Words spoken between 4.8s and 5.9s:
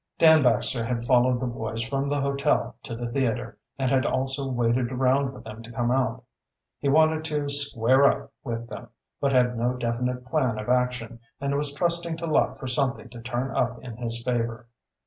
around for them to